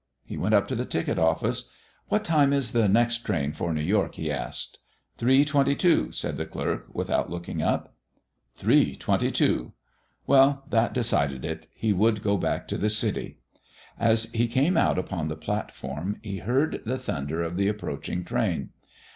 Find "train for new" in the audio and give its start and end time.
3.19-3.83